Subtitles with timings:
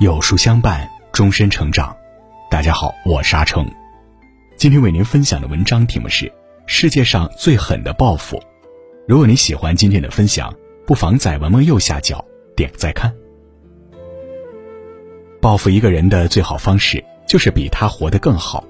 [0.00, 1.94] 有书相伴，终身成长。
[2.50, 3.70] 大家好，我是阿成。
[4.56, 6.24] 今天为您分享的文章题目是
[6.64, 8.38] 《世界上最狠的报复》。
[9.06, 10.50] 如果你喜欢今天的分享，
[10.86, 12.24] 不妨在文末右下角
[12.56, 13.14] 点个再看。
[15.38, 18.64] 报复一个人的最好方式，就是比他活得更好。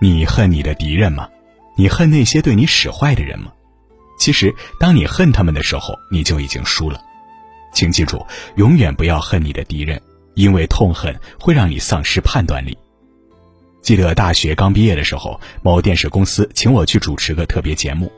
[0.00, 1.28] 你恨你的敌人吗？
[1.76, 3.52] 你恨那些对你使坏的人吗？
[4.18, 6.98] 其实，当你恨他们的时候，你就已经输了。
[7.74, 10.00] 请记住，永远不要恨你的敌人，
[10.36, 12.76] 因为痛恨会让你丧失判断力。
[13.82, 18.12] 记得大学刚毕业的时候，某电视公司请我去主持个特别节目，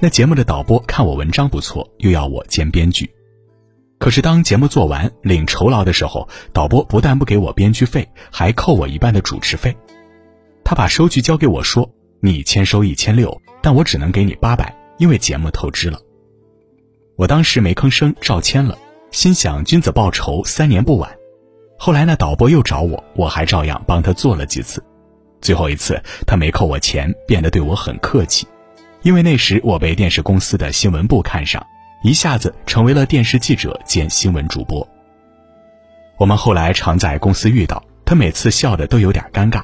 [0.00, 3.10] 那节目的导播看我文章不错，又要我兼编剧。
[3.98, 9.76] 可是当节目做完领酬劳的时候，导播不但不给我编剧费，还扣我一半的主持费。
[10.64, 11.88] 他把收据交给我说
[12.20, 16.00] ：“你签收一千六，但我只能给你八百，因为节目透支了。”
[17.16, 18.78] 我当时没吭声，照签了。
[19.10, 21.19] 心想君子报仇，三年不晚。
[21.82, 24.84] 后来那导播又找我，我还照样帮他做了几次。
[25.40, 28.46] 最后一次他没扣我钱，变得对我很客气，
[29.00, 31.66] 因为那时我被电视公司的新闻部看上，
[32.04, 34.86] 一下子成为了电视记者兼新闻主播。
[36.18, 39.62] 我们后来常在公司遇到，他每次笑的都有点尴尬。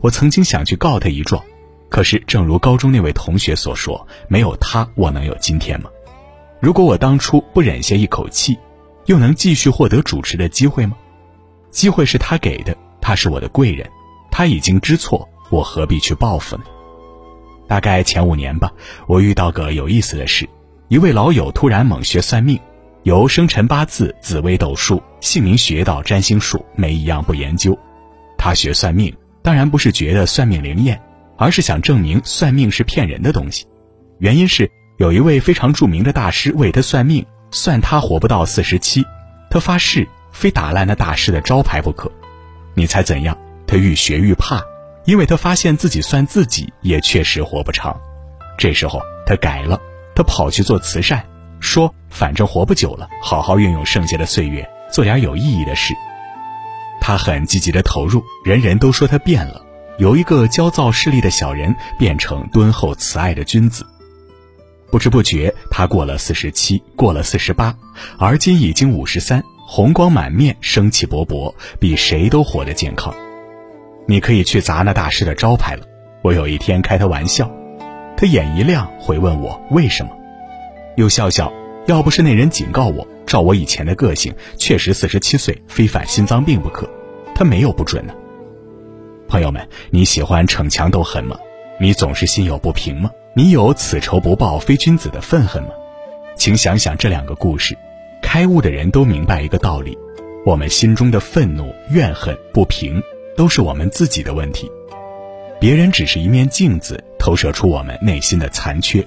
[0.00, 1.44] 我曾经想去告他一状，
[1.90, 5.90] 可是正如高中那位同学所说，没有他，我能有今天吗？
[6.58, 8.58] 如果我当初不忍下一口气，
[9.04, 10.96] 又能继续获得主持的机会吗？
[11.74, 13.90] 机会是他给的，他是我的贵人，
[14.30, 16.62] 他已经知错，我何必去报复呢？
[17.66, 18.72] 大概前五年吧，
[19.08, 20.48] 我遇到个有意思的事：
[20.88, 22.58] 一位老友突然猛学算命，
[23.02, 27.76] 由生辰八字、紫微斗数、姓名学到占星术，没一样不研究。
[28.38, 31.02] 他学算命，当然不是觉得算命灵验，
[31.36, 33.66] 而是想证明算命是骗人的东西。
[34.20, 34.70] 原因是。
[34.96, 39.04] 有一位非常著名的大师为他算命， 算他活不到四十七，
[39.50, 42.12] 他发誓非打烂那大师的招牌不可。
[42.74, 43.38] 你猜怎样？
[43.66, 44.60] 他愈学愈怕，
[45.06, 47.98] 因为他发现自己算自己也确实活不长。
[48.58, 49.80] 这时候他改了，
[50.14, 51.24] 他跑去做慈善，
[51.60, 55.94] 说反正活不久了，好好运用剩下的岁月，做点有意义的事。
[57.00, 59.64] 他很积极的投入，人人都说他变了，
[59.98, 63.86] 由一个焦躁势利的小人变成敦厚慈爱的君子。
[64.90, 67.74] 不知不觉，他过了四十七，过了四十八，
[68.18, 69.42] 而今已经五十三，
[69.76, 73.12] 红光满面，生气勃勃，比谁都活得健康。
[74.06, 75.84] 你可以去砸那大师的招牌了。
[76.22, 77.50] 我有一天开他玩笑，
[78.16, 80.12] 他眼一亮，回问我为什么，
[80.94, 81.52] 又笑笑。
[81.86, 86.88] 要不是那人警告我，照我以前的个性，确实四十七岁非犯心脏病不可。
[87.34, 88.14] 他没有不准呢。
[89.26, 91.36] 朋友们，你喜欢逞强斗狠吗？
[91.80, 93.10] 你总是心有不平吗？
[93.34, 95.70] 你有此仇不报非君子的愤恨吗？
[96.36, 97.76] 请想想这两个故事，
[98.34, 99.96] 开悟的人都明白一个道理：
[100.44, 103.00] 我们心中的愤怒、怨恨、不平，
[103.36, 104.68] 都是我们自己的问题。
[105.60, 109.06] 别人只是一面镜子，投射出我们内心的残缺。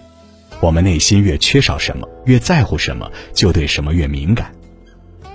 [0.61, 4.49] 我们内心越缺少什么，越在乎什么，就对什么越敏感。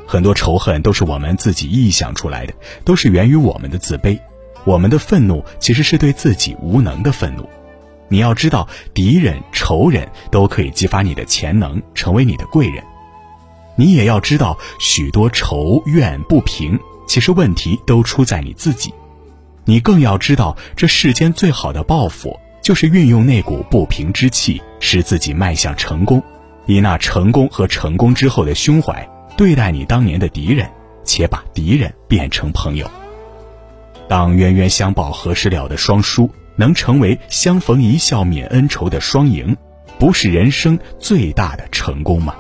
[0.07, 2.55] 很多仇恨都是我们自己臆想出来的，
[2.87, 4.19] 都是源于我们的自卑。
[4.65, 7.47] 我们的愤怒其实是对自己无能的愤怒。
[8.09, 12.83] 你要知道，敌人、仇人都可以激发你的潜能，成为你的贵人。
[13.77, 18.93] 你也要知道，许多仇怨不平，其实问题都出在你自己。
[19.65, 26.23] 你更要知道，这世间最好的报复，就是运用那股不平之气，使自己迈向成功，
[26.67, 30.69] 以那成功和成功之后的胸怀，对待你当年的敌人，
[31.05, 32.91] 且把敌人变成朋友。
[34.09, 36.31] 当冤冤相报何时了的双输。
[36.55, 39.57] 能成为相逢一笑泯恩仇的双赢，
[39.99, 42.35] 不是人生最大的成功吗？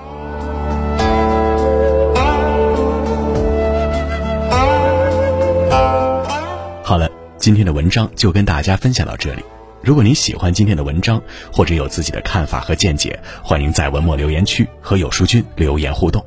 [7.42, 9.42] 今天的文章就跟大家分享到这里。
[9.82, 11.20] 如果您喜欢今天的文章，
[11.52, 16.24] 或者有自己的看法和见解，欢迎在文末留言区和有书君留言互动。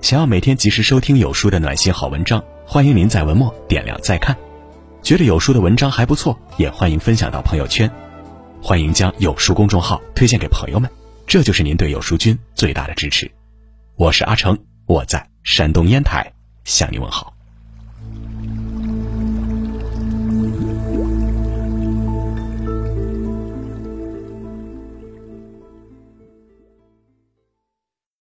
[0.00, 4.34] 想要每天及时收听有书的暖心好文章，欢迎您在文末点亮再看。
[5.02, 7.90] 觉得有书的文章还不错，也欢迎分享到朋友圈，
[8.62, 10.90] 欢迎将有书公众号推荐给朋友们，
[11.26, 13.30] 这就是您对有书君最大的支持。
[13.96, 16.32] 我是阿成，我在山东烟台
[16.64, 17.35] 向你问好。